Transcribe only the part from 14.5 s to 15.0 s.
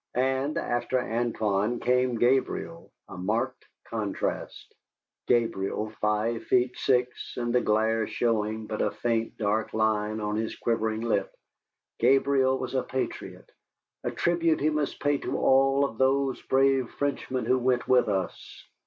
we must